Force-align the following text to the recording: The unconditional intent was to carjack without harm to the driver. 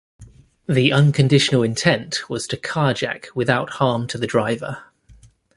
The 0.67 0.91
unconditional 0.91 1.61
intent 1.61 2.27
was 2.27 2.47
to 2.47 2.57
carjack 2.57 3.27
without 3.35 3.73
harm 3.73 4.07
to 4.07 4.17
the 4.17 4.25
driver. 4.25 4.85